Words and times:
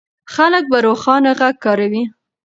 خلک 0.33 0.63
به 0.71 0.77
روښانه 0.85 1.31
غږ 1.39 1.55
کاروي. 1.63 2.03